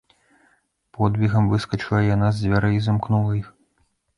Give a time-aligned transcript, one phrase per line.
[0.99, 3.47] Подбегам выскачыла яна з дзвярэй і замкнула іх.